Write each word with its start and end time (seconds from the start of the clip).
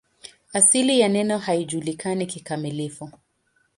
Asili 0.53 0.99
ya 0.99 1.09
neno 1.09 1.37
haijulikani 1.37 2.25
kikamilifu. 2.25 3.11